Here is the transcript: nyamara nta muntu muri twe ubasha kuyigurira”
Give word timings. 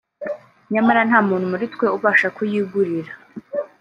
nyamara 0.73 1.01
nta 1.09 1.19
muntu 1.27 1.45
muri 1.51 1.65
twe 1.73 1.85
ubasha 1.97 2.27
kuyigurira” 2.37 3.11